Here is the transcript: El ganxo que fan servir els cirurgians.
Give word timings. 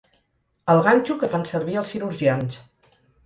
El 0.73 0.81
ganxo 0.87 1.17
que 1.25 1.29
fan 1.35 1.45
servir 1.51 1.77
els 1.81 1.93
cirurgians. 1.93 2.57